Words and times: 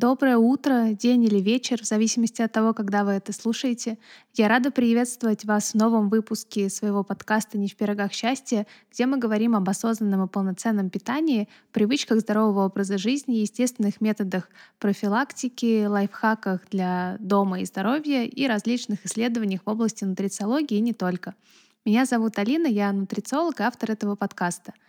Доброе 0.00 0.38
утро, 0.38 0.92
день 0.98 1.24
или 1.24 1.40
вечер, 1.40 1.82
в 1.82 1.84
зависимости 1.84 2.40
от 2.40 2.50
того, 2.50 2.72
когда 2.72 3.04
вы 3.04 3.10
это 3.10 3.34
слушаете. 3.34 3.98
Я 4.34 4.48
рада 4.48 4.70
приветствовать 4.70 5.44
вас 5.44 5.72
в 5.72 5.74
новом 5.74 6.08
выпуске 6.08 6.70
своего 6.70 7.04
подкаста 7.04 7.58
«Не 7.58 7.68
в 7.68 7.76
пирогах 7.76 8.14
счастья», 8.14 8.66
где 8.90 9.04
мы 9.04 9.18
говорим 9.18 9.54
об 9.54 9.68
осознанном 9.68 10.24
и 10.24 10.26
полноценном 10.26 10.88
питании, 10.88 11.50
привычках 11.72 12.20
здорового 12.20 12.64
образа 12.64 12.96
жизни, 12.96 13.40
естественных 13.40 14.00
методах 14.00 14.48
профилактики, 14.78 15.84
лайфхаках 15.84 16.62
для 16.70 17.18
дома 17.20 17.60
и 17.60 17.66
здоровья 17.66 18.24
и 18.24 18.46
различных 18.46 19.04
исследованиях 19.04 19.60
в 19.66 19.68
области 19.68 20.04
нутрициологии 20.04 20.78
и 20.78 20.80
не 20.80 20.94
только. 20.94 21.34
Меня 21.84 22.06
зовут 22.06 22.38
Алина, 22.38 22.68
я 22.68 22.90
нутрициолог 22.92 23.60
и 23.60 23.64
автор 23.64 23.90
этого 23.90 24.16
подкаста— 24.16 24.72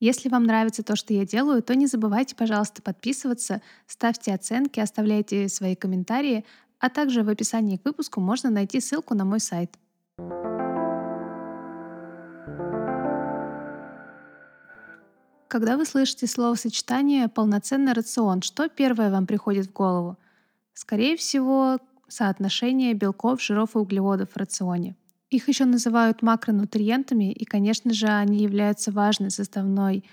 если 0.00 0.28
вам 0.28 0.44
нравится 0.44 0.82
то, 0.82 0.94
что 0.94 1.12
я 1.12 1.26
делаю, 1.26 1.62
то 1.62 1.74
не 1.74 1.86
забывайте, 1.86 2.36
пожалуйста, 2.36 2.82
подписываться, 2.82 3.62
ставьте 3.86 4.32
оценки, 4.32 4.78
оставляйте 4.78 5.48
свои 5.48 5.74
комментарии, 5.74 6.44
а 6.78 6.88
также 6.88 7.24
в 7.24 7.28
описании 7.28 7.76
к 7.76 7.84
выпуску 7.84 8.20
можно 8.20 8.50
найти 8.50 8.80
ссылку 8.80 9.14
на 9.14 9.24
мой 9.24 9.40
сайт. 9.40 9.76
Когда 15.48 15.76
вы 15.76 15.86
слышите 15.86 16.26
словосочетание 16.26 17.28
«полноценный 17.28 17.94
рацион», 17.94 18.42
что 18.42 18.68
первое 18.68 19.10
вам 19.10 19.26
приходит 19.26 19.66
в 19.66 19.72
голову? 19.72 20.16
Скорее 20.74 21.16
всего, 21.16 21.78
соотношение 22.06 22.94
белков, 22.94 23.42
жиров 23.42 23.74
и 23.74 23.78
углеводов 23.78 24.30
в 24.30 24.36
рационе— 24.36 24.94
их 25.30 25.48
еще 25.48 25.64
называют 25.64 26.22
макронутриентами, 26.22 27.32
и, 27.32 27.44
конечно 27.44 27.92
же, 27.92 28.06
они 28.06 28.42
являются 28.42 28.92
важной 28.92 29.30
составной 29.30 30.04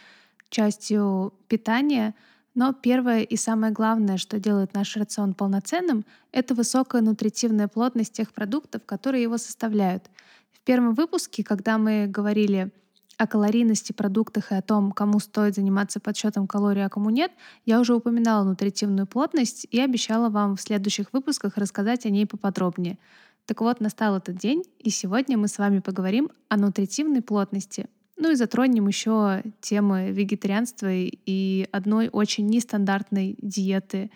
частью 0.49 1.33
питания. 1.47 2.15
Но 2.53 2.73
первое 2.73 3.21
и 3.21 3.35
самое 3.35 3.73
главное, 3.73 4.17
что 4.17 4.39
делает 4.39 4.73
наш 4.73 4.95
рацион 4.95 5.33
полноценным, 5.33 6.05
это 6.31 6.53
высокая 6.53 7.01
нутритивная 7.01 7.67
плотность 7.67 8.13
тех 8.13 8.33
продуктов, 8.33 8.85
которые 8.85 9.23
его 9.23 9.37
составляют. 9.37 10.09
В 10.51 10.61
первом 10.61 10.93
выпуске, 10.93 11.43
когда 11.43 11.77
мы 11.77 12.07
говорили 12.07 12.71
о 13.17 13.27
калорийности 13.27 13.93
продуктах 13.93 14.51
и 14.51 14.55
о 14.55 14.61
том, 14.61 14.91
кому 14.91 15.19
стоит 15.19 15.55
заниматься 15.55 15.99
подсчетом 15.99 16.47
калорий, 16.47 16.85
а 16.85 16.89
кому 16.89 17.09
нет, 17.09 17.31
я 17.65 17.79
уже 17.79 17.95
упоминала 17.95 18.43
нутритивную 18.43 19.07
плотность 19.07 19.67
и 19.71 19.79
обещала 19.79 20.29
вам 20.29 20.55
в 20.55 20.61
следующих 20.61 21.13
выпусках 21.13 21.57
рассказать 21.57 22.05
о 22.05 22.09
ней 22.09 22.25
поподробнее. 22.25 22.97
Так 23.45 23.61
вот, 23.61 23.79
настал 23.79 24.17
этот 24.17 24.37
день, 24.37 24.63
и 24.79 24.89
сегодня 24.89 25.37
мы 25.37 25.47
с 25.47 25.59
вами 25.59 25.79
поговорим 25.79 26.31
о 26.49 26.57
нутритивной 26.57 27.21
плотности. 27.21 27.87
Ну 28.17 28.31
и 28.31 28.35
затронем 28.35 28.87
еще 28.87 29.43
темы 29.61 30.09
вегетарианства 30.11 30.87
и 30.91 31.67
одной 31.71 32.09
очень 32.11 32.47
нестандартной 32.47 33.35
диеты, 33.39 34.09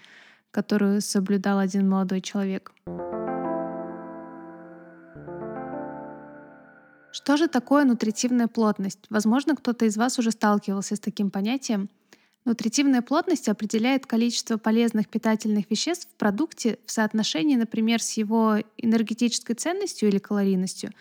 которую 0.52 1.02
соблюдал 1.02 1.59
один 1.59 1.88
молодой 1.88 2.21
человек. 2.21 2.71
Что 7.11 7.38
же 7.38 7.47
такое 7.47 7.86
нутритивная 7.86 8.47
плотность? 8.47 8.99
Возможно, 9.09 9.55
кто-то 9.55 9.86
из 9.86 9.97
вас 9.97 10.17
уже 10.17 10.31
сталкивался 10.31 10.95
с 10.95 10.99
таким 10.99 11.30
понятием. 11.30 11.89
Нутритивная 12.45 13.01
плотность 13.01 13.49
определяет 13.49 14.05
количество 14.05 14.57
полезных 14.57 15.09
питательных 15.09 15.69
веществ 15.69 16.07
в 16.07 16.17
продукте 16.17 16.79
в 16.85 16.91
соотношении, 16.91 17.55
например, 17.55 18.01
с 18.01 18.13
его 18.13 18.57
энергетической 18.77 19.53
ценностью 19.53 20.09
или 20.09 20.19
калорийностью, 20.19 20.91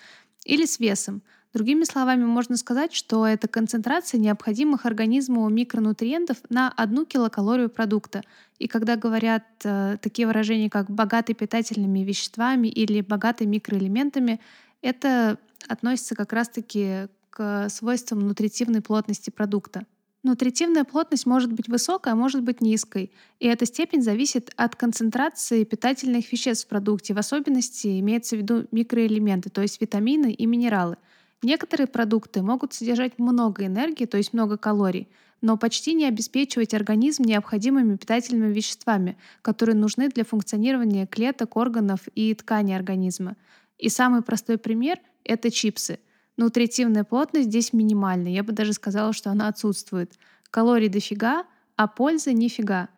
или 0.45 0.67
с 0.67 0.79
весом. 0.81 1.23
Другими 1.55 1.85
словами, 1.85 2.25
можно 2.25 2.57
сказать, 2.59 2.93
что 2.93 3.27
это 3.27 3.49
концентрация 3.49 4.19
необходимых 4.19 4.85
организму 4.85 5.49
микронутриентов 5.49 6.37
на 6.51 6.69
одну 6.71 7.07
килокалорию 7.07 7.71
продукта. 7.71 8.23
И 8.59 8.69
когда 8.69 8.97
говорят 8.97 9.45
э, 9.65 9.97
такие 10.03 10.27
выражения, 10.27 10.69
как 10.69 10.91
«богатый 10.91 11.33
питательными 11.33 12.01
веществами» 12.01 12.69
или 12.69 13.01
«богатый 13.01 13.47
микроэлементами», 13.47 14.41
это 14.83 15.39
относится 15.69 16.15
как 16.15 16.35
раз-таки 16.35 17.09
к 17.31 17.69
свойствам 17.71 18.27
нутритивной 18.27 18.83
плотности 18.83 19.31
продукта. 19.31 19.87
Нутритивная 20.25 20.83
плотность 20.83 21.27
может 21.27 21.53
быть 21.53 21.69
высокой, 21.69 22.13
а 22.13 22.17
может 22.17 22.43
быть 22.43 22.61
низкой, 22.61 23.13
и 23.39 23.47
эта 23.47 23.67
степень 23.67 24.03
зависит 24.03 24.53
от 24.57 24.75
концентрации 24.75 25.63
питательных 25.63 26.33
веществ 26.33 26.67
в 26.67 26.69
продукте, 26.69 27.15
в 27.15 27.19
особенности 27.19 28.01
имеется 28.01 28.35
в 28.35 28.41
виду 28.41 28.67
микроэлементы, 28.73 29.49
то 29.49 29.63
есть 29.63 29.81
витамины 29.81 30.33
и 30.33 30.47
минералы. 30.47 30.97
Некоторые 31.43 31.87
продукты 31.87 32.43
могут 32.43 32.75
содержать 32.75 33.21
много 33.21 33.65
энергии, 33.65 34.07
то 34.07 34.17
есть 34.17 34.33
много 34.33 34.59
калорий, 34.59 35.07
но 35.41 35.57
почти 35.57 35.95
не 35.95 36.07
обеспечивать 36.07 36.75
организм 36.75 37.23
необходимыми 37.23 37.97
питательными 37.97 38.53
веществами, 38.53 39.17
которые 39.41 39.77
нужны 39.77 40.09
для 40.09 40.25
функционирования 40.25 41.07
клеток, 41.07 41.57
органов 41.57 42.01
и 42.17 42.35
тканей 42.35 42.75
организма. 42.75 43.37
И 43.79 43.89
самый 43.89 44.23
простой 44.23 44.59
пример— 44.59 44.99
это 45.23 45.53
чипсы— 45.53 46.01
Нутритивная 46.39 47.03
плотность 47.03 47.49
здесь 47.49 47.73
минимальная. 47.73 48.31
Я 48.31 48.45
бы 48.45 48.53
даже 48.53 48.73
сказала, 48.73 49.13
что 49.13 49.31
она 49.31 49.49
отсутствует. 49.49 50.13
Калорий 50.53 50.89
дофига, 50.89 51.45
а 51.77 51.89
пользы 51.89 52.33
нифига. 52.33 52.89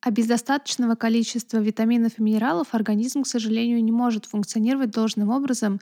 А 0.00 0.10
без 0.10 0.26
достаточного 0.26 0.94
количества 0.94 1.58
витаминов 1.58 2.18
и 2.18 2.22
минералов 2.22 2.74
организм, 2.74 3.22
к 3.22 3.26
сожалению, 3.26 3.84
не 3.84 3.92
может 3.92 4.24
функционировать 4.24 4.92
должным 4.92 5.28
образом, 5.28 5.78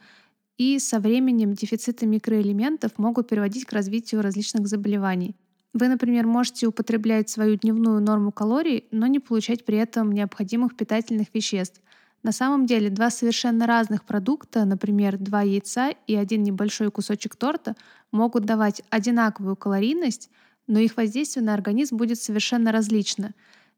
и 0.57 0.81
со 0.81 0.99
временем 0.99 1.55
дефициты 1.55 2.05
микроэлементов 2.05 2.99
могут 2.99 3.29
приводить 3.29 3.65
к 3.65 3.73
развитию 3.73 4.21
различных 4.21 4.67
заболеваний. 4.67 5.37
Вы, 5.73 5.87
например, 5.87 6.27
можете 6.27 6.67
употреблять 6.67 7.29
свою 7.29 7.55
дневную 7.55 8.01
норму 8.01 8.33
калорий, 8.33 8.87
но 8.91 9.07
не 9.07 9.21
получать 9.21 9.65
при 9.65 9.79
этом 9.79 10.11
необходимых 10.11 10.77
питательных 10.77 11.29
веществ. 11.33 11.81
На 12.23 12.33
самом 12.33 12.67
деле 12.67 12.91
два 12.91 13.11
совершенно 13.11 13.67
разных 13.67 14.05
продукта, 14.05 14.65
например, 14.65 15.19
два 15.19 15.43
яйца 15.43 15.91
и 16.06 16.17
один 16.17 16.43
небольшой 16.43 16.91
кусочек 16.91 17.37
торта, 17.37 17.77
могут 18.11 18.45
давать 18.45 18.83
одинаковую 18.91 19.56
калорийность, 19.56 20.31
но 20.67 20.81
их 20.81 20.97
воздействие 20.97 21.45
на 21.45 21.55
организм 21.55 21.97
будет 21.97 22.21
совершенно 22.21 22.73
различно. 22.73 23.34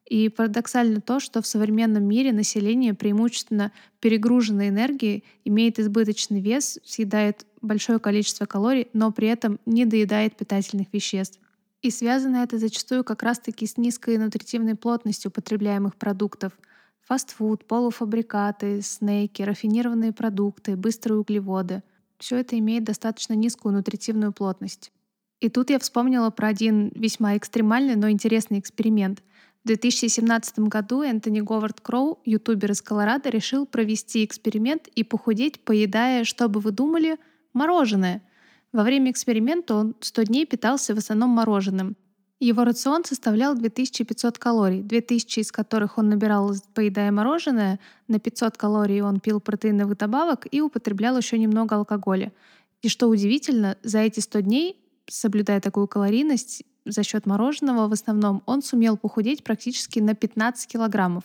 И 0.06 0.28
парадоксально 0.28 1.00
то, 1.00 1.20
что 1.20 1.42
в 1.42 1.46
современном 1.46 2.04
мире 2.04 2.32
население 2.32 2.94
преимущественно 2.94 3.70
перегружено 4.00 4.66
энергией, 4.66 5.22
имеет 5.44 5.78
избыточный 5.78 6.40
вес, 6.40 6.80
съедает 6.84 7.46
большое 7.60 8.00
количество 8.00 8.46
калорий, 8.46 8.88
но 8.92 9.12
при 9.12 9.28
этом 9.28 9.60
не 9.66 9.84
доедает 9.84 10.36
питательных 10.36 10.88
веществ. 10.92 11.38
И 11.82 11.90
связано 11.90 12.38
это 12.38 12.58
зачастую 12.58 13.04
как 13.04 13.22
раз-таки 13.22 13.66
с 13.66 13.76
низкой 13.76 14.18
нутритивной 14.18 14.74
плотностью 14.74 15.30
потребляемых 15.30 15.94
продуктов— 15.94 16.58
Фастфуд, 17.10 17.64
полуфабрикаты, 17.64 18.82
снеки, 18.82 19.42
рафинированные 19.42 20.12
продукты, 20.12 20.76
быстрые 20.76 21.18
углеводы— 21.18 21.82
все 22.18 22.36
это 22.36 22.56
имеет 22.56 22.84
достаточно 22.84 23.32
низкую 23.32 23.74
нутритивную 23.74 24.32
плотность. 24.32 24.92
И 25.40 25.48
тут 25.48 25.70
я 25.70 25.80
вспомнила 25.80 26.30
про 26.30 26.46
один 26.46 26.92
весьма 26.94 27.36
экстремальный, 27.36 27.96
но 27.96 28.08
интересный 28.10 28.60
эксперимент. 28.60 29.24
В 29.64 29.66
2017 29.66 30.60
году 30.60 31.02
Энтони 31.02 31.40
Говард 31.40 31.80
Кроу, 31.80 32.20
ютубер 32.24 32.70
из 32.70 32.80
Колорадо, 32.80 33.28
решил 33.28 33.66
провести 33.66 34.24
эксперимент 34.24 34.86
и 34.86 35.02
похудеть, 35.02 35.64
поедая, 35.64 36.22
что 36.22 36.48
бы 36.48 36.60
вы 36.60 36.70
думали, 36.70 37.18
мороженое. 37.52 38.22
Во 38.70 38.84
время 38.84 39.10
эксперимента 39.10 39.74
он 39.74 39.96
100 39.98 40.22
дней 40.22 40.46
питался 40.46 40.94
в 40.94 40.98
основном 40.98 41.30
мороженым. 41.30 41.96
Его 42.40 42.64
рацион 42.64 43.04
составлял 43.04 43.54
2500 43.54 44.38
калорий, 44.38 44.80
2000 44.80 45.40
из 45.40 45.52
которых 45.52 45.98
он 45.98 46.08
набирал, 46.08 46.54
поедая 46.72 47.12
мороженое, 47.12 47.78
на 48.08 48.18
500 48.18 48.56
калорий 48.56 49.02
он 49.02 49.20
пил 49.20 49.40
протеиновый 49.40 49.94
добавок 49.94 50.46
и 50.50 50.62
употреблял 50.62 51.18
еще 51.18 51.38
немного 51.38 51.76
алкоголя. 51.76 52.32
И 52.80 52.88
что 52.88 53.08
удивительно, 53.08 53.76
за 53.82 53.98
эти 53.98 54.20
100 54.20 54.40
дней, 54.40 54.76
соблюдая 55.06 55.60
такую 55.60 55.86
калорийность, 55.86 56.64
за 56.86 57.02
счет 57.02 57.26
мороженого 57.26 57.88
в 57.88 57.92
основном, 57.92 58.42
он 58.46 58.62
сумел 58.62 58.96
похудеть 58.96 59.44
практически 59.44 59.98
на 59.98 60.14
15 60.14 60.66
килограммов. 60.66 61.24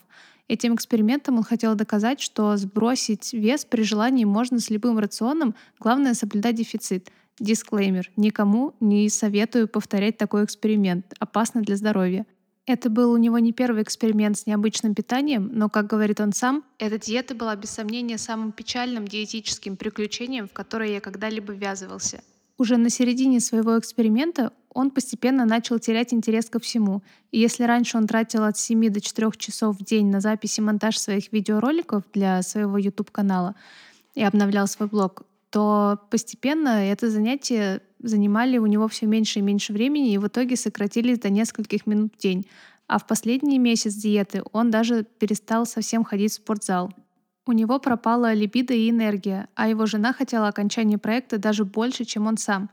Этим 0.50 0.75
экспериментом 0.75 1.38
он 1.38 1.44
хотел 1.44 1.75
доказать, 1.75 2.19
что 2.19 2.57
сбросить 2.57 3.31
вес 3.31 3.63
при 3.63 3.83
желании 3.83 4.25
можно 4.25 4.59
с 4.59 4.69
любым 4.69 5.00
рационом, 5.00 5.56
главное 5.79 6.13
соблюдать 6.13 6.56
дефицит— 6.56 7.09
Дисклеймер. 7.39 8.11
Никому 8.15 8.75
не 8.79 9.09
советую 9.09 9.67
повторять 9.67 10.17
такой 10.17 10.45
эксперимент. 10.45 11.13
Опасно 11.19 11.61
для 11.61 11.75
здоровья. 11.75 12.25
Это 12.65 12.89
был 12.89 13.11
у 13.11 13.17
него 13.17 13.37
не 13.37 13.53
первый 13.53 13.83
эксперимент 13.83 14.39
с 14.39 14.47
необычным 14.47 14.95
питанием, 14.95 15.51
но, 15.53 15.69
как 15.69 15.85
говорит 15.85 16.19
он 16.19 16.33
сам, 16.33 16.63
эта 16.79 16.97
диета 16.97 17.35
была 17.35 17.55
без 17.55 17.69
сомнения 17.69 18.17
самым 18.17 18.51
печальным 18.51 19.07
диетическим 19.07 19.77
приключением, 19.77 20.47
в 20.47 20.53
которое 20.53 20.93
я 20.93 20.99
когда-либо 20.99 21.53
ввязывался. 21.53 22.23
Уже 22.57 22.77
на 22.77 22.89
середине 22.89 23.39
своего 23.39 23.77
эксперимента 23.77 24.51
он 24.73 24.89
постепенно 24.89 25.45
начал 25.45 25.77
терять 25.77 26.13
интерес 26.13 26.49
ко 26.49 26.59
всему. 26.59 27.03
И 27.31 27.39
если 27.39 27.63
раньше 27.63 27.97
он 27.97 28.07
тратил 28.07 28.43
от 28.43 28.57
7 28.57 28.89
до 28.89 28.99
4 28.99 29.31
часов 29.38 29.77
в 29.77 29.83
день 29.83 30.07
на 30.07 30.19
запись 30.19 30.57
и 30.57 30.61
монтаж 30.61 30.97
своих 30.97 31.31
видеороликов 31.31 32.03
для 32.13 32.41
своего 32.41 32.77
YouTube-канала 32.77 33.55
и 34.15 34.23
обновлял 34.23 34.67
свой 34.67 34.89
блог, 34.89 35.23
то 35.55 36.01
постепенно 36.09 36.85
это 36.85 37.09
занятие 37.09 37.81
занимали 37.99 38.57
у 38.57 38.65
него 38.65 38.89
все 38.89 39.05
меньше 39.05 39.39
и 39.39 39.41
меньше 39.41 39.71
времени 39.71 40.11
и 40.11 40.17
в 40.17 40.27
итоге 40.27 40.57
сократились 40.57 41.17
до 41.19 41.29
нескольких 41.29 41.87
минут 41.87 42.11
в 42.13 42.17
день. 42.17 42.45
А 42.87 42.99
в 42.99 43.07
последний 43.07 43.57
месяц 43.57 43.93
диеты 43.93 44.43
он 44.51 44.69
даже 44.69 45.05
перестал 45.05 45.65
совсем 45.65 46.03
ходить 46.03 46.33
в 46.33 46.35
спортзал. 46.35 46.91
У 47.45 47.53
него 47.53 47.79
пропала 47.79 48.33
либидо 48.33 48.73
и 48.73 48.89
энергия, 48.89 49.47
а 49.55 49.69
его 49.69 49.85
жена 49.85 50.11
хотела 50.11 50.49
окончания 50.49 50.97
проекта 50.97 51.37
даже 51.37 51.63
больше, 51.63 52.03
чем 52.03 52.27
он 52.27 52.35
сам. 52.35 52.69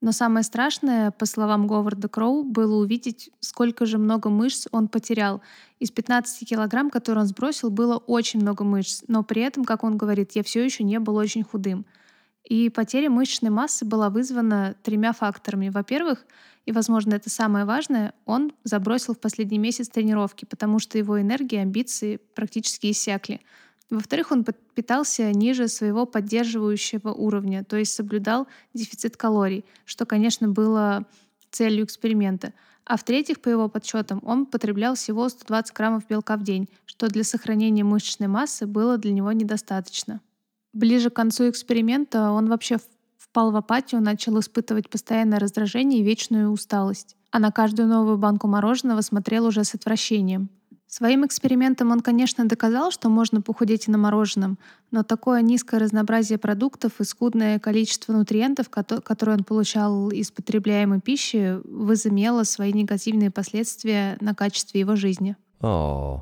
Но 0.00 0.10
самое 0.10 0.42
страшное, 0.42 1.12
по 1.12 1.26
словам 1.26 1.68
Говарда 1.68 2.08
Кроу, 2.08 2.42
было 2.42 2.74
увидеть, 2.74 3.30
сколько 3.38 3.86
же 3.86 3.98
много 3.98 4.30
мышц 4.30 4.66
он 4.72 4.88
потерял. 4.88 5.42
Из 5.78 5.92
15 5.92 6.48
килограмм, 6.48 6.90
которые 6.90 7.22
он 7.22 7.28
сбросил, 7.28 7.70
было 7.70 7.98
очень 7.98 8.40
много 8.40 8.64
мышц, 8.64 9.04
но 9.06 9.22
при 9.22 9.42
этом, 9.42 9.64
как 9.64 9.84
он 9.84 9.96
говорит, 9.96 10.32
я 10.32 10.42
все 10.42 10.64
еще 10.64 10.82
не 10.82 10.98
был 10.98 11.14
очень 11.14 11.44
худым. 11.44 11.86
И 12.48 12.70
потеря 12.70 13.10
мышечной 13.10 13.50
массы 13.50 13.84
была 13.84 14.08
вызвана 14.08 14.76
тремя 14.84 15.12
факторами. 15.12 15.68
Во-первых, 15.68 16.24
и, 16.64 16.70
возможно, 16.70 17.14
это 17.14 17.28
самое 17.28 17.64
важное, 17.64 18.14
он 18.24 18.52
забросил 18.62 19.14
в 19.14 19.18
последний 19.18 19.58
месяц 19.58 19.88
тренировки, 19.88 20.44
потому 20.44 20.78
что 20.78 20.96
его 20.96 21.20
энергия 21.20 21.58
и 21.58 21.60
амбиции 21.60 22.20
практически 22.34 22.92
иссякли. 22.92 23.40
Во-вторых, 23.90 24.30
он 24.30 24.44
питался 24.74 25.30
ниже 25.32 25.66
своего 25.68 26.06
поддерживающего 26.06 27.12
уровня, 27.12 27.64
то 27.64 27.76
есть 27.76 27.94
соблюдал 27.94 28.46
дефицит 28.74 29.16
калорий, 29.16 29.64
что, 29.84 30.06
конечно, 30.06 30.48
было 30.48 31.04
целью 31.50 31.84
эксперимента. 31.84 32.52
А 32.84 32.96
в-третьих, 32.96 33.40
по 33.40 33.48
его 33.48 33.68
подсчетам, 33.68 34.20
он 34.24 34.46
потреблял 34.46 34.94
всего 34.94 35.28
120 35.28 35.74
граммов 35.74 36.06
белка 36.08 36.36
в 36.36 36.44
день, 36.44 36.68
что 36.84 37.08
для 37.08 37.24
сохранения 37.24 37.82
мышечной 37.82 38.28
массы 38.28 38.66
было 38.66 38.98
для 38.98 39.12
него 39.12 39.32
недостаточно. 39.32 40.20
Ближе 40.76 41.08
к 41.08 41.14
концу 41.14 41.48
эксперимента 41.48 42.32
он 42.32 42.50
вообще 42.50 42.76
впал 43.16 43.50
в 43.50 43.56
апатию, 43.56 44.02
начал 44.02 44.38
испытывать 44.38 44.90
постоянное 44.90 45.38
раздражение 45.38 46.00
и 46.00 46.02
вечную 46.02 46.50
усталость. 46.50 47.16
А 47.30 47.38
на 47.38 47.50
каждую 47.50 47.88
новую 47.88 48.18
банку 48.18 48.46
мороженого 48.46 49.00
смотрел 49.00 49.46
уже 49.46 49.64
с 49.64 49.74
отвращением. 49.74 50.50
Своим 50.86 51.24
экспериментом 51.24 51.92
он, 51.92 52.00
конечно, 52.00 52.44
доказал, 52.44 52.90
что 52.90 53.08
можно 53.08 53.40
похудеть 53.40 53.88
и 53.88 53.90
на 53.90 53.96
мороженом, 53.96 54.58
но 54.90 55.02
такое 55.02 55.40
низкое 55.40 55.80
разнообразие 55.80 56.36
продуктов 56.36 57.00
и 57.00 57.04
скудное 57.04 57.58
количество 57.58 58.12
нутриентов, 58.12 58.68
которые 58.68 59.38
он 59.38 59.44
получал 59.44 60.10
из 60.10 60.30
потребляемой 60.30 61.00
пищи, 61.00 61.58
возымело 61.64 62.42
свои 62.42 62.74
негативные 62.74 63.30
последствия 63.30 64.18
на 64.20 64.34
качестве 64.34 64.80
его 64.80 64.94
жизни. 64.94 65.36
Oh. 65.62 66.20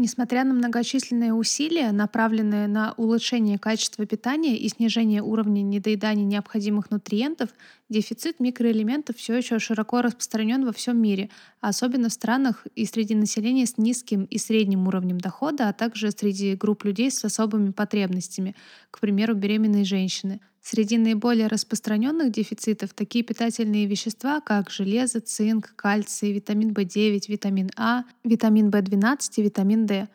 Несмотря 0.00 0.44
на 0.44 0.54
многочисленные 0.54 1.34
усилия, 1.34 1.90
направленные 1.90 2.68
на 2.68 2.94
улучшение 2.96 3.58
качества 3.58 4.06
питания 4.06 4.56
и 4.56 4.68
снижение 4.68 5.22
уровня 5.22 5.62
недоедания 5.62 6.24
необходимых 6.24 6.92
нутриентов, 6.92 7.50
дефицит 7.88 8.38
микроэлементов 8.38 9.16
все 9.16 9.34
еще 9.34 9.58
широко 9.58 10.00
распространен 10.00 10.64
во 10.64 10.72
всем 10.72 11.02
мире, 11.02 11.30
особенно 11.60 12.10
в 12.10 12.12
странах 12.12 12.64
и 12.76 12.86
среди 12.86 13.16
населения 13.16 13.66
с 13.66 13.76
низким 13.76 14.22
и 14.26 14.38
средним 14.38 14.86
уровнем 14.86 15.18
дохода, 15.18 15.68
а 15.68 15.72
также 15.72 16.12
среди 16.12 16.54
групп 16.54 16.84
людей 16.84 17.10
с 17.10 17.24
особыми 17.24 17.72
потребностями, 17.72 18.54
к 18.92 19.00
примеру, 19.00 19.34
беременные 19.34 19.82
женщины. 19.82 20.38
Среди 20.70 20.98
наиболее 20.98 21.46
распространенных 21.46 22.30
дефицитов 22.30 22.92
такие 22.92 23.24
питательные 23.24 23.86
вещества, 23.86 24.42
как 24.42 24.68
железо, 24.68 25.20
цинк, 25.20 25.72
кальций, 25.76 26.30
витамин 26.30 26.72
В9, 26.72 27.22
витамин 27.26 27.70
А, 27.74 28.04
витамин 28.22 28.68
В12 28.68 29.18
и 29.36 29.42
витамин 29.44 29.86
D. 29.86 30.08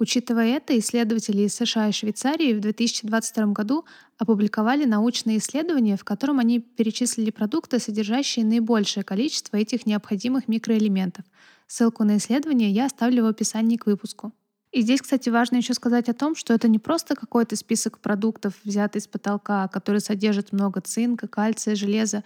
Учитывая 0.00 0.56
это, 0.56 0.76
исследователи 0.76 1.42
из 1.42 1.54
США 1.54 1.90
и 1.90 1.92
Швейцарии 1.92 2.54
в 2.54 2.60
2022 2.60 3.52
году 3.52 3.84
опубликовали 4.18 4.84
научное 4.84 5.36
исследование, 5.36 5.96
в 5.96 6.02
котором 6.02 6.40
они 6.40 6.58
перечислили 6.58 7.30
продукты, 7.30 7.78
содержащие 7.78 8.44
наибольшее 8.44 9.04
количество 9.04 9.58
этих 9.58 9.86
необходимых 9.86 10.48
микроэлементов. 10.48 11.24
Ссылку 11.68 12.02
на 12.02 12.16
исследование 12.16 12.72
я 12.72 12.86
оставлю 12.86 13.22
в 13.22 13.26
описании 13.26 13.76
к 13.76 13.86
выпуску. 13.86 14.32
И 14.72 14.82
здесь, 14.82 15.02
кстати, 15.02 15.28
важно 15.28 15.56
еще 15.56 15.74
сказать 15.74 16.08
о 16.08 16.14
том, 16.14 16.36
что 16.36 16.54
это 16.54 16.68
не 16.68 16.78
просто 16.78 17.16
какой-то 17.16 17.56
список 17.56 17.98
продуктов, 17.98 18.54
взятый 18.64 19.00
с 19.00 19.08
потолка, 19.08 19.66
который 19.68 20.00
содержит 20.00 20.52
много 20.52 20.80
цинка, 20.80 21.26
кальция, 21.26 21.74
железа, 21.74 22.22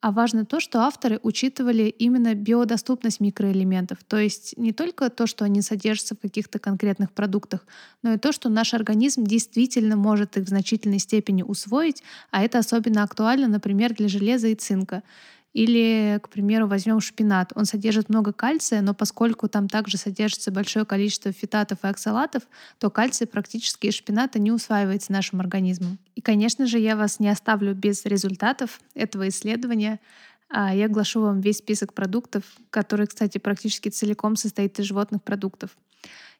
а 0.00 0.10
важно 0.10 0.44
то, 0.44 0.58
что 0.58 0.80
авторы 0.80 1.20
учитывали 1.22 1.84
именно 1.84 2.34
биодоступность 2.34 3.20
микроэлементов, 3.20 3.98
то 4.04 4.18
есть 4.18 4.54
не 4.56 4.72
только 4.72 5.10
то, 5.10 5.28
что 5.28 5.44
они 5.44 5.62
содержатся 5.62 6.16
в 6.16 6.18
каких-то 6.18 6.58
конкретных 6.58 7.12
продуктах, 7.12 7.64
но 8.02 8.14
и 8.14 8.18
то, 8.18 8.32
что 8.32 8.48
наш 8.48 8.74
организм 8.74 9.22
действительно 9.24 9.94
может 9.96 10.36
их 10.36 10.46
в 10.46 10.48
значительной 10.48 10.98
степени 10.98 11.44
усвоить, 11.44 12.02
а 12.32 12.42
это 12.42 12.58
особенно 12.58 13.04
актуально, 13.04 13.46
например, 13.46 13.94
для 13.94 14.08
железа 14.08 14.48
и 14.48 14.56
цинка. 14.56 15.04
Или, 15.52 16.18
к 16.22 16.30
примеру, 16.30 16.66
возьмем 16.66 17.00
шпинат. 17.00 17.52
Он 17.54 17.66
содержит 17.66 18.08
много 18.08 18.32
кальция, 18.32 18.80
но 18.80 18.94
поскольку 18.94 19.48
там 19.48 19.68
также 19.68 19.98
содержится 19.98 20.50
большое 20.50 20.86
количество 20.86 21.30
фитатов 21.30 21.80
и 21.82 21.88
оксалатов, 21.88 22.44
то 22.78 22.88
кальций 22.88 23.26
практически 23.26 23.88
из 23.88 23.94
шпината 23.94 24.38
не 24.38 24.50
усваивается 24.50 25.12
нашим 25.12 25.40
организмом. 25.40 25.98
И, 26.14 26.22
конечно 26.22 26.66
же, 26.66 26.78
я 26.78 26.96
вас 26.96 27.20
не 27.20 27.28
оставлю 27.28 27.74
без 27.74 28.06
результатов 28.06 28.80
этого 28.94 29.28
исследования. 29.28 30.00
А 30.48 30.74
я 30.74 30.86
оглашу 30.86 31.20
вам 31.22 31.40
весь 31.40 31.58
список 31.58 31.92
продуктов, 31.92 32.44
который, 32.70 33.06
кстати, 33.06 33.38
практически 33.38 33.88
целиком 33.88 34.36
состоит 34.36 34.78
из 34.78 34.86
животных 34.86 35.22
продуктов. 35.22 35.70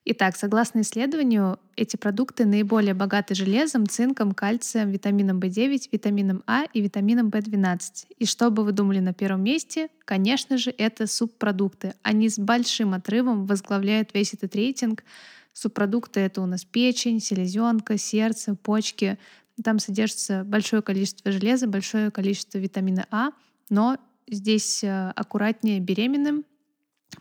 Итак, 0.05 0.35
согласно 0.37 0.81
исследованию, 0.81 1.61
эти 1.77 1.97
продукты 1.97 2.45
наиболее 2.45 2.93
богаты 2.93 3.37
железом, 3.37 3.87
цинком, 3.87 4.33
кальцием, 4.33 4.91
витамином 4.91 5.39
В9, 5.39 5.91
витамином 5.93 6.43
А 6.49 6.65
и 6.73 6.81
витамином 6.81 7.29
В12. 7.29 8.07
И 8.19 8.27
что 8.27 8.51
бы 8.51 8.65
вы 8.65 8.73
думали 8.73 8.99
на 8.99 9.15
первом 9.15 9.45
месте? 9.45 9.91
Конечно 10.05 10.59
же, 10.59 10.75
это 10.77 11.07
субпродукты. 11.07 11.95
Они 12.03 12.29
с 12.29 12.37
большим 12.37 12.95
отрывом 12.95 13.47
возглавляют 13.47 14.13
весь 14.13 14.35
этот 14.35 14.57
рейтинг. 14.57 15.05
Субпродукты— 15.53 16.19
это 16.21 16.43
у 16.43 16.47
нас 16.47 16.65
печень, 16.65 17.21
селезенка, 17.21 17.97
сердце, 17.97 18.57
почки. 18.57 19.19
Там 19.63 19.79
содержится 19.79 20.43
большое 20.43 20.83
количество 20.83 21.31
железа, 21.31 21.69
большое 21.69 22.11
количество 22.11 22.59
витамина 22.59 23.07
А, 23.13 23.31
но 23.71 23.99
здесь 24.27 24.83
э, 24.83 25.13
аккуратнее 25.15 25.79
беременным, 25.79 26.45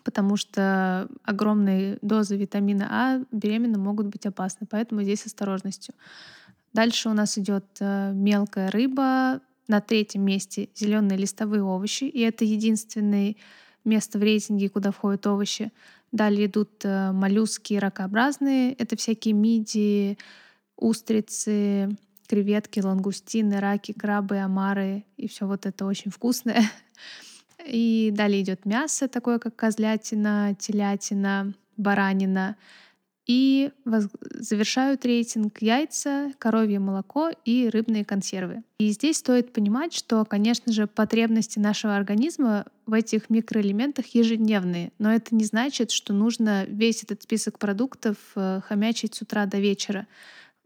потому 0.03 0.37
что 0.37 1.07
огромные 1.23 1.97
дозы 2.01 2.37
витамина 2.37 2.87
А 2.89 3.21
беременным 3.31 3.81
могут 3.81 4.07
быть 4.07 4.25
опасны, 4.25 4.67
поэтому 4.69 5.03
здесь 5.03 5.25
осторожностью. 5.25 5.93
Дальше 6.73 7.09
у 7.09 7.13
нас 7.13 7.37
идет 7.37 7.65
э, 7.79 8.11
мелкая 8.13 8.71
рыба, 8.71 9.41
на 9.71 9.79
третьем 9.79 10.23
месте 10.23 10.69
зеленые 10.75 11.17
листовые 11.17 11.63
овощи, 11.63 12.03
и 12.03 12.19
это 12.19 12.43
единственное 12.43 13.35
место 13.85 14.19
в 14.19 14.21
рейтинге, 14.21 14.69
куда 14.69 14.91
входят 14.91 15.25
овощи. 15.25 15.71
Далее 16.11 16.47
идут 16.47 16.83
э, 16.83 17.11
моллюски 17.13 17.75
ракообразные, 17.75 18.73
это 18.73 18.97
всякие 18.97 19.33
мидии, 19.33 20.17
устрицы, 20.75 21.89
креветки, 22.27 22.81
лангустины, 22.81 23.61
раки, 23.61 23.93
крабы, 23.93 24.39
омары 24.39 25.05
и 25.15 25.27
все 25.29 25.47
вот 25.47 25.65
это 25.65 25.85
очень 25.85 26.11
вкусное. 26.11 26.63
И 27.71 28.11
далее 28.11 28.41
идет 28.41 28.65
мясо, 28.65 29.07
такое 29.07 29.39
как 29.39 29.55
козлятина, 29.55 30.55
телятина, 30.59 31.53
баранина. 31.77 32.57
И 33.27 33.71
завершают 33.85 35.05
рейтинг 35.05 35.61
яйца, 35.61 36.33
коровье 36.37 36.79
молоко 36.79 37.31
и 37.45 37.69
рыбные 37.69 38.03
консервы. 38.03 38.63
И 38.79 38.89
здесь 38.89 39.17
стоит 39.17 39.53
понимать, 39.53 39.93
что, 39.93 40.25
конечно 40.25 40.73
же, 40.73 40.85
потребности 40.85 41.57
нашего 41.57 41.95
организма 41.95 42.65
в 42.85 42.93
этих 42.93 43.29
микроэлементах 43.29 44.07
ежедневные, 44.07 44.91
но 44.97 45.13
это 45.13 45.33
не 45.33 45.45
значит, 45.45 45.91
что 45.91 46.13
нужно 46.13 46.65
весь 46.65 47.03
этот 47.03 47.23
список 47.23 47.57
продуктов 47.57 48.17
э, 48.35 48.59
хомячить 48.67 49.15
с 49.15 49.21
утра 49.21 49.45
до 49.45 49.59
вечера. 49.59 50.07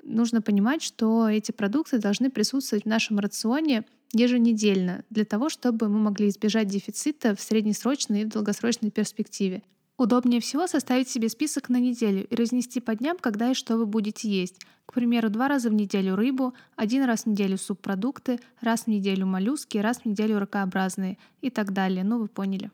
Нужно 0.02 0.42
понимать, 0.42 0.82
что 0.82 1.30
эти 1.30 1.52
продукты 1.52 2.00
должны 2.00 2.32
присутствовать 2.32 2.86
в 2.86 2.88
нашем 2.88 3.20
рационе 3.20 3.84
еженедельно 4.16 5.04
для 5.10 5.26
того, 5.26 5.50
чтобы 5.50 5.90
мы 5.90 6.00
могли 6.00 6.30
избежать 6.30 6.68
дефицита 6.68 7.36
в 7.36 7.42
среднесрочной 7.42 8.22
и 8.22 8.26
в 8.26 8.30
долгосрочной 8.30 8.90
перспективе. 8.90 9.62
Удобнее 9.98 10.42
всего 10.42 10.68
составить 10.68 11.10
себе 11.10 11.30
список 11.30 11.70
на 11.70 11.80
неделю 11.80 12.26
и 12.26 12.36
разнести 12.36 12.80
по 12.80 12.96
дням, 12.96 13.18
когда 13.20 13.52
и 13.52 13.54
что 13.54 13.78
вы 13.78 13.86
будете 13.86 14.30
есть. 14.30 14.60
К 14.86 14.94
примеру, 14.94 15.30
два 15.30 15.48
раза 15.48 15.70
в 15.70 15.74
неделю 15.74 16.16
рыбу, 16.16 16.54
один 16.76 17.04
раз 17.04 17.24
в 17.24 17.28
неделю 17.28 17.58
субпродукты, 17.58 18.40
раз 18.62 18.84
в 18.84 18.88
неделю 18.88 19.26
моллюски, 19.26 19.78
раз 19.78 20.00
в 20.00 20.06
неделю 20.06 20.40
ракообразные 20.40 21.18
и 21.42 21.50
так 21.50 21.74
далее. 21.74 22.04
Ну, 22.04 22.20
вы 22.20 22.28
поняли. 22.28 22.72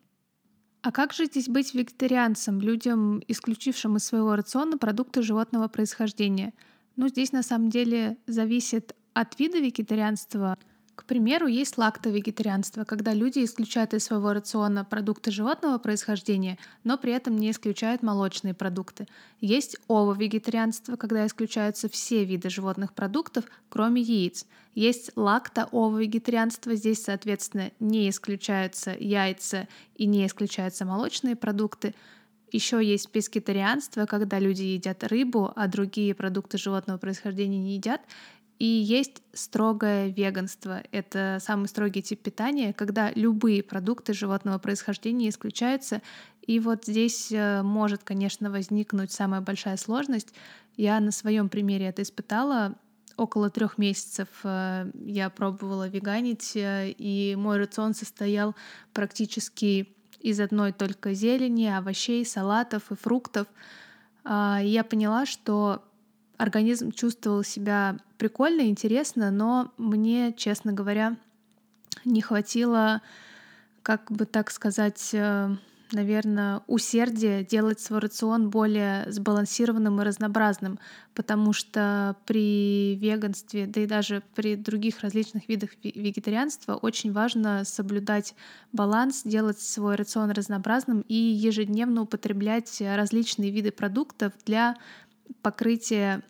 А 0.83 0.91
как 0.91 1.13
же 1.13 1.25
здесь 1.25 1.47
быть 1.47 1.73
вегетарианцем, 1.75 2.59
людям, 2.59 3.21
исключившим 3.27 3.97
из 3.97 4.03
своего 4.03 4.35
рациона 4.35 4.77
продукты 4.79 5.21
животного 5.21 5.67
происхождения? 5.67 6.53
Ну, 6.95 7.07
здесь 7.07 7.31
на 7.31 7.43
самом 7.43 7.69
деле 7.69 8.17
зависит 8.27 8.95
от 9.13 9.39
вида 9.39 9.59
вегетарианства– 9.59 10.57
К 11.01 11.05
примеру, 11.05 11.47
есть 11.47 11.79
лактовегетарианство, 11.79 12.83
когда 12.83 13.11
люди 13.11 13.43
исключают 13.43 13.95
из 13.95 14.03
своего 14.03 14.33
рациона 14.33 14.85
продукты 14.85 15.31
животного 15.31 15.79
происхождения, 15.79 16.59
но 16.83 16.95
при 16.95 17.11
этом 17.11 17.37
не 17.37 17.49
исключают 17.49 18.03
молочные 18.03 18.53
продукты. 18.53 19.07
Есть 19.39 19.77
ово-вегетарианство, 19.87 20.97
когда 20.97 21.25
исключаются 21.25 21.89
все 21.89 22.23
виды 22.23 22.51
животных 22.51 22.93
продуктов, 22.93 23.45
кроме 23.69 24.03
яиц. 24.03 24.45
Есть 24.75 25.11
лакто-ово-вегетарианство, 25.15 26.75
здесь, 26.75 27.03
соответственно, 27.03 27.71
не 27.79 28.07
исключаются 28.07 28.95
яйца 28.97 29.67
и 29.95 30.05
не 30.05 30.27
исключаются 30.27 30.85
молочные 30.85 31.35
продукты. 31.35 31.95
Еще 32.51 32.85
есть 32.85 33.09
пескетарианство, 33.09 34.05
когда 34.05 34.37
люди 34.37 34.61
едят 34.61 35.03
рыбу, 35.05 35.51
а 35.55 35.67
другие 35.67 36.13
продукты 36.13 36.59
животного 36.59 36.99
происхождения 36.99 37.57
не 37.57 37.73
едят. 37.75 38.01
И 38.61 38.65
есть 38.67 39.23
строгое 39.33 40.09
веганство. 40.09 40.83
Это 40.91 41.39
самый 41.41 41.67
строгий 41.67 42.03
тип 42.03 42.21
питания, 42.21 42.73
когда 42.73 43.11
любые 43.15 43.63
продукты 43.63 44.13
животного 44.13 44.59
происхождения 44.59 45.29
исключаются. 45.29 46.03
И 46.43 46.59
вот 46.59 46.85
здесь 46.85 47.31
э, 47.31 47.63
может, 47.63 48.03
конечно, 48.03 48.51
возникнуть 48.51 49.11
самая 49.11 49.41
большая 49.41 49.77
сложность. 49.77 50.35
Я 50.77 50.99
на 50.99 51.09
своем 51.09 51.49
примере 51.49 51.87
это 51.87 52.03
испытала. 52.03 52.75
Около 53.17 53.49
трех 53.49 53.79
месяцев 53.79 54.27
э, 54.43 54.91
я 54.93 55.31
пробовала 55.31 55.87
веганить, 55.87 56.55
э, 56.55 56.91
и 56.91 57.35
мой 57.35 57.57
рацион 57.57 57.95
состоял 57.95 58.55
практически 58.93 59.95
из 60.19 60.39
одной 60.39 60.71
только 60.71 61.15
зелени, 61.15 61.65
овощей, 61.65 62.23
салатов 62.23 62.91
и 62.91 62.95
фруктов. 62.95 63.47
А, 64.23 64.59
я 64.61 64.83
поняла, 64.83 65.25
что 65.25 65.83
организм 66.41 66.91
чувствовал 66.91 67.43
себя 67.43 67.97
прикольно, 68.17 68.61
интересно, 68.61 69.29
но 69.29 69.71
мне, 69.77 70.33
честно 70.33 70.73
говоря, 70.73 71.17
не 72.03 72.21
хватило, 72.21 73.01
как 73.83 74.11
бы 74.11 74.25
так 74.25 74.49
сказать, 74.49 75.11
э, 75.13 75.55
наверное, 75.91 76.61
усердия 76.65 77.43
делать 77.43 77.79
свой 77.79 77.99
рацион 77.99 78.49
более 78.49 79.05
сбалансированным 79.11 80.01
и 80.01 80.03
разнообразным, 80.03 80.79
потому 81.13 81.53
что 81.53 82.15
при 82.25 82.95
веганстве, 82.95 83.67
да 83.67 83.81
и 83.81 83.85
даже 83.85 84.23
при 84.33 84.55
других 84.55 85.01
различных 85.01 85.47
видах 85.47 85.69
вегетарианства 85.83 86.73
очень 86.73 87.13
важно 87.13 87.63
соблюдать 87.65 88.33
баланс, 88.73 89.21
делать 89.25 89.59
свой 89.59 89.93
рацион 89.93 90.31
разнообразным 90.31 91.05
и 91.07 91.13
ежедневно 91.13 92.01
употреблять 92.01 92.81
различные 92.81 93.51
виды 93.51 93.71
продуктов 93.71 94.33
для 94.43 94.75
покрытия 95.43 96.23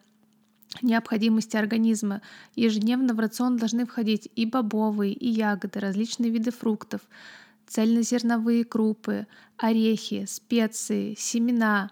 необходимости 0.82 1.58
организма. 1.58 2.22
Ежедневно 2.56 3.14
в 3.14 3.20
рацион 3.20 3.58
должны 3.58 3.86
входить 3.86 4.30
и 4.36 4.46
бобовые, 4.46 5.14
и 5.14 5.30
ягоды, 5.30 5.80
различные 5.80 6.32
виды 6.32 6.52
фруктов, 6.52 7.02
цельнозерновые 7.68 8.64
крупы, 8.64 9.28
орехи, 9.58 10.26
специи, 10.28 11.16
семена, 11.18 11.92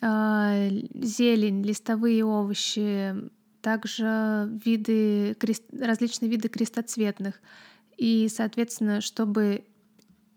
а, 0.00 0.68
зелень, 0.94 1.62
листовые 1.62 2.24
овощи, 2.24 3.14
также 3.62 4.48
виды, 4.64 5.36
различные 5.72 6.30
виды 6.30 6.48
крестоцветных. 6.48 7.40
И, 7.96 8.28
соответственно, 8.28 9.00
чтобы 9.00 9.64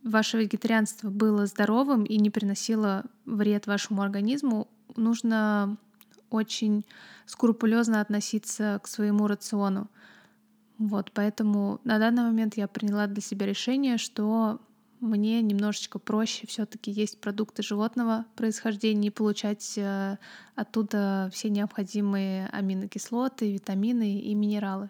ваше 0.04 0.38
вегетарианство 0.38 1.10
было 1.10 1.46
здоровым 1.46 2.04
и 2.06 2.18
не 2.18 2.30
приносило 2.30 3.06
вред 3.25 3.68
вашему 3.68 4.01
организму, 4.01 4.68
нужно 4.96 5.78
очень 6.30 6.86
скрупулезно 7.26 8.02
относиться 8.02 8.80
к 8.84 8.88
своему 8.88 9.28
рациону. 9.28 9.88
Вот, 10.78 11.12
поэтому 11.14 11.82
на 11.84 12.00
данный 12.00 12.24
момент 12.24 12.56
я 12.56 12.68
приняла 12.68 13.08
для 13.08 13.22
себя 13.22 13.46
решение, 13.46 13.98
что 13.98 14.60
мне 15.00 15.42
немножечко 15.42 16.00
проще 16.00 16.48
все-таки 16.48 16.92
есть 16.92 17.22
продукты 17.22 17.64
животного 17.64 18.26
происхождения 18.36 19.08
и 19.08 19.12
получать 19.12 19.78
э, 19.78 20.18
оттуда 20.56 21.30
все 21.34 21.50
необходимые 21.50 22.48
аминокислоты, 22.48 23.54
витамины 23.54 24.20
и 24.20 24.34
минералы. 24.36 24.90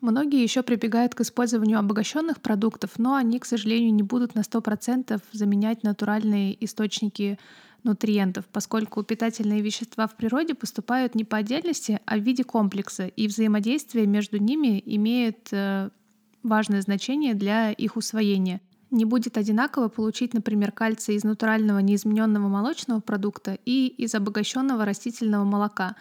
Многие 0.00 0.42
еще 0.42 0.62
прибегают 0.62 1.14
к 1.14 1.20
использованию 1.20 1.78
обогащенных 1.78 2.40
продуктов, 2.40 2.92
но 2.96 3.16
они, 3.16 3.38
к 3.38 3.44
сожалению, 3.44 3.92
не 3.92 4.02
будут 4.02 4.34
на 4.34 4.40
100% 4.40 5.20
заменять 5.32 5.82
натуральные 5.82 6.62
источники 6.64 7.38
нутриентов, 7.82 8.46
поскольку 8.52 9.02
питательные 9.02 9.62
вещества 9.62 10.06
в 10.06 10.16
природе 10.16 10.54
поступают 10.54 11.14
не 11.14 11.24
по 11.24 11.38
отдельности, 11.38 12.00
а 12.04 12.16
в 12.16 12.20
виде 12.20 12.44
комплекса, 12.44 13.06
и 13.06 13.26
взаимодействие 13.26 14.06
между 14.06 14.38
ними 14.38 14.82
имеет 14.84 15.48
э, 15.52 15.90
важное 16.42 16.82
значение 16.82 17.34
для 17.34 17.72
их 17.72 17.96
усвоения. 17.96 18.60
Не 18.90 19.04
будет 19.04 19.38
одинаково 19.38 19.88
получить, 19.88 20.34
например, 20.34 20.72
кальций 20.72 21.14
из 21.14 21.22
натурального 21.22 21.78
неизмененного 21.78 22.48
молочного 22.48 23.00
продукта 23.00 23.56
и 23.64 23.86
из 23.86 24.14
обогащенного 24.14 24.84
растительного 24.84 25.44
молока. 25.44 25.94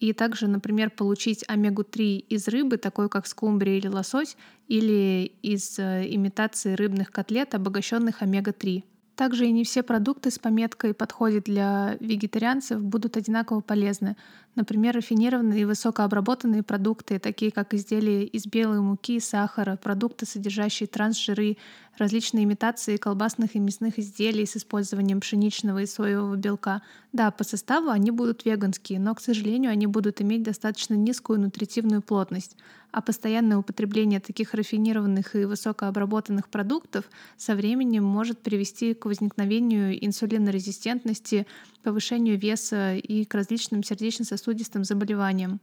И 0.00 0.12
также, 0.12 0.48
например, 0.48 0.90
получить 0.90 1.44
омегу-3 1.48 2.18
из 2.18 2.48
рыбы, 2.48 2.76
такой 2.76 3.08
как 3.08 3.28
скумбрия 3.28 3.78
или 3.78 3.86
лосось, 3.86 4.36
или 4.66 5.32
из 5.42 5.78
э, 5.78 6.06
имитации 6.12 6.74
рыбных 6.74 7.12
котлет, 7.12 7.54
обогащенных 7.54 8.20
омега-3. 8.20 8.82
Также 9.16 9.46
и 9.46 9.52
не 9.52 9.62
все 9.62 9.84
продукты 9.84 10.32
с 10.32 10.40
пометкой 10.40 10.92
«подходит 10.92 11.44
для 11.44 11.96
вегетарианцев» 12.00 12.80
будут 12.80 13.16
одинаково 13.16 13.60
полезны. 13.60 14.16
Например, 14.56 14.94
рафинированные 14.94 15.62
и 15.62 15.64
высокообработанные 15.64 16.64
продукты, 16.64 17.20
такие 17.20 17.52
как 17.52 17.74
изделия 17.74 18.24
из 18.24 18.46
белой 18.46 18.80
муки, 18.80 19.20
сахара, 19.20 19.76
продукты, 19.76 20.26
содержащие 20.26 20.88
трансжиры, 20.88 21.58
различные 21.96 22.44
имитации 22.44 22.96
колбасных 22.96 23.54
и 23.54 23.60
мясных 23.60 24.00
изделий 24.00 24.46
с 24.46 24.56
использованием 24.56 25.20
пшеничного 25.20 25.82
и 25.82 25.86
соевого 25.86 26.34
белка. 26.34 26.82
Да, 27.14 27.30
по 27.30 27.44
составу 27.44 27.90
они 27.90 28.10
будут 28.10 28.44
веганские, 28.44 28.98
но, 28.98 29.14
к 29.14 29.20
сожалению, 29.20 29.70
они 29.70 29.86
будут 29.86 30.20
иметь 30.20 30.42
достаточно 30.42 30.94
низкую 30.94 31.40
нутритивную 31.40 32.02
плотность 32.02 32.56
а 32.94 33.02
постоянное 33.02 33.56
употребление 33.56 34.20
таких 34.20 34.54
рафинированных 34.54 35.34
и 35.34 35.44
высокообработанных 35.46 36.48
продуктов 36.48 37.04
со 37.36 37.56
временем 37.56 38.04
может 38.04 38.38
привести 38.38 38.94
к 38.94 39.06
возникновению 39.06 39.98
инсулинорезистентности, 40.06 41.48
повышению 41.82 42.38
веса 42.38 42.94
и 42.94 43.24
к 43.24 43.34
различным 43.34 43.82
сердечно-сосудистым 43.82 44.84
заболеваниям. 44.84 45.60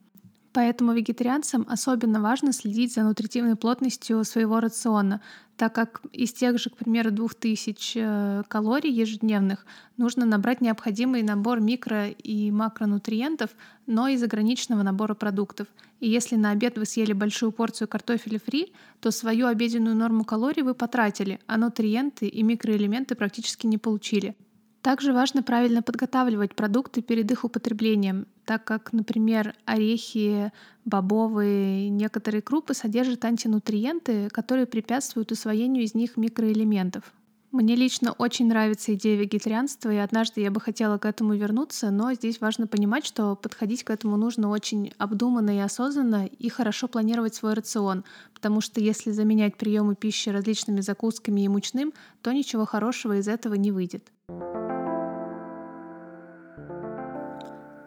Поэтому 0.54 0.92
вегетарианцам 0.92 1.66
особенно 1.70 2.20
важно 2.20 2.52
следить 2.52 2.94
за 2.94 3.04
нутритивной 3.04 3.56
плотностью 3.56 4.24
своего 4.26 4.60
рациона, 4.60 5.22
так 5.56 5.74
как 5.74 6.02
из 6.12 6.34
тех 6.34 6.60
же, 6.60 6.70
к 6.70 6.76
примеру, 6.76 7.12
2000 7.12 7.94
э, 7.96 8.44
калорий 8.50 8.92
ежедневных 8.92 9.66
нужно 9.96 10.26
набрать 10.26 10.60
необходимый 10.60 11.24
набор 11.24 11.62
микро- 11.62 12.12
и 12.12 12.52
макронутриентов, 12.52 13.52
но 13.88 14.10
из 14.10 14.24
ограниченного 14.24 14.84
набора 14.84 15.14
продуктов. 15.14 15.68
И 16.02 16.10
если 16.10 16.36
на 16.36 16.52
обед 16.52 16.78
вы 16.78 16.86
съели 16.86 17.14
большую 17.14 17.54
порцию 17.54 17.88
картофеля 17.88 18.40
фри, 18.40 18.74
то 19.00 19.12
свою 19.12 19.48
обеденную 19.48 19.96
норму 19.96 20.26
калорий 20.26 20.64
вы 20.64 20.74
потратили, 20.74 21.40
а 21.48 21.58
нутриенты 21.58 22.28
и 22.28 22.44
микроэлементы 22.44 23.16
практически 23.16 23.68
не 23.68 23.78
получили. 23.78 24.36
Также 24.82 25.14
важно 25.14 25.44
правильно 25.44 25.84
подготавливать 25.84 26.56
продукты 26.56 27.04
перед 27.04 27.32
их 27.32 27.44
употреблением, 27.44 28.26
так 28.52 28.66
как, 28.66 28.92
например, 28.92 29.56
орехи, 29.64 30.52
бобовые, 30.84 31.88
некоторые 31.88 32.42
крупы 32.42 32.74
содержат 32.74 33.24
антинутриенты, 33.24 34.28
которые 34.28 34.66
препятствуют 34.66 35.32
усвоению 35.32 35.86
из 35.86 35.96
них 35.96 36.18
микроэлементов. 36.18 37.14
Мне 37.54 37.78
лично 37.78 38.12
очень 38.12 38.50
нравится 38.50 38.94
идея 38.94 39.18
вегетарианства, 39.18 39.90
и 39.90 39.96
однажды 39.96 40.42
я 40.42 40.52
бы 40.52 40.60
хотела 40.60 40.98
к 40.98 41.06
этому 41.06 41.34
вернуться, 41.34 41.92
но 41.92 42.12
здесь 42.14 42.42
важно 42.42 42.68
понимать, 42.68 43.06
что 43.06 43.38
подходить 43.38 43.86
к 43.86 43.90
этому 43.90 44.18
нужно 44.18 44.50
очень 44.50 44.92
обдуманно 44.98 45.56
и 45.56 45.60
осознанно, 45.60 46.26
и 46.26 46.50
хорошо 46.50 46.90
планировать 46.90 47.34
свой 47.34 47.54
рацион, 47.54 48.04
потому 48.34 48.60
что 48.60 48.82
если 48.82 49.12
заменять 49.12 49.56
приемы 49.56 49.96
пищи 49.96 50.28
различными 50.28 50.82
закусками 50.82 51.40
и 51.40 51.48
мучным, 51.48 51.94
то 52.22 52.34
ничего 52.34 52.66
хорошего 52.66 53.18
из 53.18 53.30
этого 53.30 53.54
не 53.54 53.72
выйдет. 53.72 54.12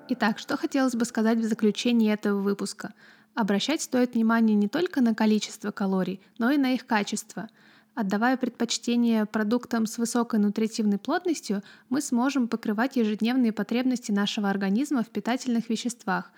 Итак, 0.07 0.39
что 0.39 0.59
хотелось 0.59 0.95
бы 0.95 1.07
сказать 1.07 1.39
в 1.39 1.45
заключении 1.45 2.13
этого 2.13 2.39
выпуска? 2.39 2.93
Обращать 3.35 3.81
стоит 3.81 4.13
внимание 4.15 4.55
не 4.55 4.69
только 4.69 5.01
на 5.01 5.15
количество 5.15 5.71
калорий, 5.71 6.21
но 6.37 6.51
и 6.51 6.59
на 6.59 6.75
их 6.75 6.87
качество. 6.87 7.49
Отдавая 7.95 8.37
предпочтение 8.37 9.25
продуктам 9.25 9.87
с 9.87 9.97
высокой 9.97 10.41
нутритивной 10.41 10.99
плотностью, 10.99 11.63
мы 11.89 12.03
сможем 12.03 12.49
покрывать 12.49 12.97
ежедневные 12.97 13.53
потребности 13.53 14.13
нашего 14.13 14.51
организма 14.51 15.05
в 15.05 15.09
питательных 15.09 15.71
веществах, 15.71 16.31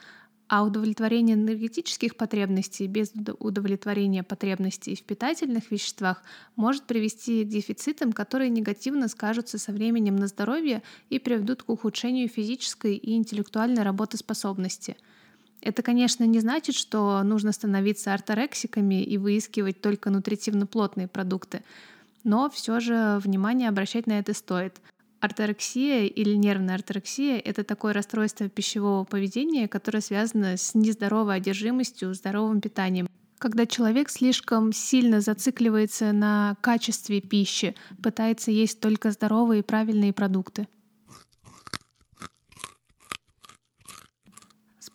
а 0.48 0.62
удовлетворение 0.62 1.34
энергетических 1.34 2.16
потребностей 2.16 2.86
без 2.86 3.12
удовлетворения 3.38 4.22
потребностей 4.22 4.94
в 4.94 5.02
питательных 5.02 5.70
веществах 5.70 6.22
может 6.54 6.84
привести 6.84 7.44
к 7.44 7.48
дефицитам, 7.48 8.12
которые 8.12 8.50
негативно 8.50 9.08
скажутся 9.08 9.58
со 9.58 9.72
временем 9.72 10.16
на 10.16 10.28
здоровье 10.28 10.82
и 11.10 11.18
приведут 11.18 11.64
к 11.64 11.70
ухудшению 11.70 12.28
физической 12.28 12.94
и 12.94 13.16
интеллектуальной 13.16 13.82
работоспособности. 13.82 14.96
Это, 15.60 15.82
конечно, 15.82 16.22
не 16.24 16.38
значит, 16.38 16.76
что 16.76 17.22
нужно 17.24 17.50
становиться 17.50 18.14
орторексиками 18.14 19.02
и 19.02 19.18
выискивать 19.18 19.80
только 19.80 20.10
нутритивно-плотные 20.10 21.08
продукты, 21.08 21.62
но 22.22 22.48
все 22.50 22.78
же 22.78 23.18
внимание 23.18 23.68
обращать 23.68 24.06
на 24.06 24.18
это 24.20 24.32
стоит. 24.32 24.80
Орторексия 25.20 26.04
или 26.06 26.34
нервная 26.34 26.74
орторексия— 26.74 27.38
это 27.44 27.64
такое 27.64 27.92
расстройство 27.92 28.48
пищевого 28.48 29.04
поведения, 29.04 29.66
которое 29.66 30.00
связано 30.00 30.56
с 30.56 30.74
нездоровой 30.74 31.36
одержимостью 31.36 32.12
здоровым 32.14 32.60
питанием. 32.60 33.08
Когда 33.38 33.66
человек 33.66 34.08
слишком 34.08 34.72
сильно 34.72 35.20
зацикливается 35.20 36.12
на 36.12 36.56
качестве 36.60 37.20
пищи, 37.20 37.74
пытается 38.02 38.50
есть 38.50 38.80
только 38.80 39.10
здоровые 39.10 39.60
и 39.60 39.64
правильные 39.64 40.12
продукты. 40.12 40.68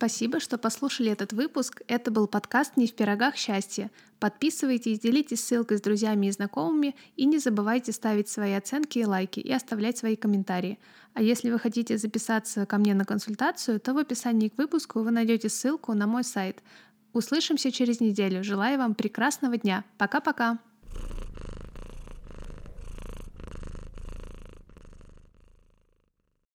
Спасибо, 0.02 0.40
что 0.40 0.58
послушали 0.58 1.12
этот 1.12 1.32
выпуск. 1.32 1.84
Это 1.88 2.10
был 2.10 2.26
подкаст 2.26 2.76
«Не 2.76 2.88
в 2.88 2.96
пирогах 2.96 3.36
счастья». 3.36 3.92
Подписывайтесь, 4.18 5.00
делитесь 5.00 5.44
ссылкой 5.44 5.78
с 5.78 5.82
друзьями 5.82 6.26
и 6.26 6.32
знакомыми 6.32 6.96
и 7.18 7.28
не 7.28 7.38
забывайте 7.38 7.92
ставить 7.92 8.28
свои 8.28 8.54
оценки 8.54 8.98
и 8.98 9.06
лайки 9.06 9.40
и 9.40 9.54
оставлять 9.54 10.00
свои 10.00 10.16
комментарии. 10.16 10.80
А 11.14 11.22
если 11.22 11.52
вы 11.52 11.60
хотите 11.60 12.00
записаться 12.00 12.66
ко 12.66 12.80
мне 12.80 12.96
на 12.96 13.06
консультацию, 13.06 13.80
то 13.80 13.94
в 13.94 14.00
описании 14.00 14.50
к 14.50 14.58
выпуску 14.58 15.02
вы 15.04 15.12
найдете 15.12 15.50
ссылку 15.50 15.94
на 15.94 16.08
мой 16.08 16.24
сайт. 16.24 16.64
Услышимся 17.14 17.72
через 17.72 18.00
неделю. 18.00 18.44
Желаю 18.44 18.80
вам 18.80 18.96
прекрасного 18.96 19.56
дня. 19.58 19.84
Пока-пока. 20.00 20.58